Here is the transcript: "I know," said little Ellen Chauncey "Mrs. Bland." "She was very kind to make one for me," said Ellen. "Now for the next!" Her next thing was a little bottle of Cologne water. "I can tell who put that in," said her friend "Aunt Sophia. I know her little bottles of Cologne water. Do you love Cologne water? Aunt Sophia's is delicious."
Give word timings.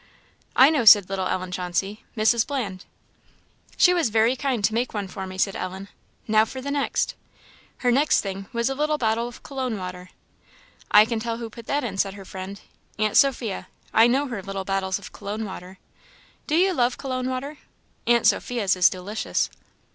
"I 0.55 0.71
know," 0.71 0.83
said 0.83 1.09
little 1.11 1.27
Ellen 1.27 1.51
Chauncey 1.51 2.03
"Mrs. 2.17 2.47
Bland." 2.47 2.85
"She 3.77 3.93
was 3.93 4.09
very 4.09 4.35
kind 4.35 4.63
to 4.65 4.73
make 4.73 4.95
one 4.95 5.07
for 5.07 5.27
me," 5.27 5.37
said 5.37 5.55
Ellen. 5.55 5.89
"Now 6.27 6.43
for 6.43 6.59
the 6.59 6.71
next!" 6.71 7.13
Her 7.77 7.91
next 7.91 8.21
thing 8.21 8.47
was 8.51 8.67
a 8.67 8.73
little 8.73 8.97
bottle 8.97 9.27
of 9.27 9.43
Cologne 9.43 9.77
water. 9.77 10.09
"I 10.89 11.05
can 11.05 11.19
tell 11.19 11.37
who 11.37 11.51
put 11.51 11.67
that 11.67 11.83
in," 11.83 11.99
said 11.99 12.15
her 12.15 12.25
friend 12.25 12.59
"Aunt 12.97 13.15
Sophia. 13.15 13.67
I 13.93 14.07
know 14.07 14.25
her 14.27 14.41
little 14.41 14.65
bottles 14.65 14.97
of 14.97 15.11
Cologne 15.13 15.45
water. 15.45 15.77
Do 16.47 16.55
you 16.55 16.73
love 16.73 16.97
Cologne 16.97 17.29
water? 17.29 17.59
Aunt 18.07 18.25
Sophia's 18.25 18.75
is 18.75 18.89
delicious." 18.89 19.51